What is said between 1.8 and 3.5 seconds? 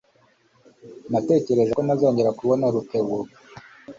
ntazongera kubona Rutebuka.